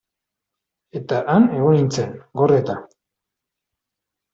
[1.01, 2.83] Eta han egon nintzen, gordeta.